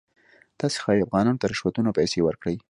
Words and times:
تاسې 0.59 0.77
ښایي 0.83 1.03
افغانانو 1.05 1.39
ته 1.41 1.45
رشوتونه 1.51 1.87
او 1.89 1.97
پیسې 1.99 2.19
ورکړئ. 2.23 2.55